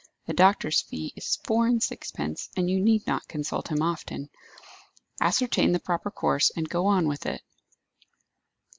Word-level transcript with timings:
The 0.25 0.33
doctor's 0.33 0.81
fee 0.81 1.13
is 1.15 1.37
four 1.43 1.67
and 1.67 1.79
sixpence, 1.79 2.49
and 2.57 2.67
you 2.67 2.79
need 2.81 3.05
not 3.05 3.27
consult 3.27 3.67
him 3.67 3.83
often. 3.83 4.31
Ascertain 5.19 5.73
the 5.73 5.79
proper 5.79 6.09
course, 6.09 6.49
and 6.55 6.67
go 6.67 6.87
on 6.87 7.07
with 7.07 7.27
it." 7.27 7.43